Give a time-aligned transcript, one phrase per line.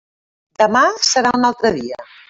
[0.63, 2.05] Demà serà un altre dia.